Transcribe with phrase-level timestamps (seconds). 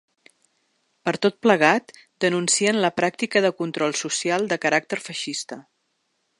[1.09, 1.93] Per tot plegat,
[2.25, 5.63] denuncien ‘la pràctica de control social de caràcter feixista’.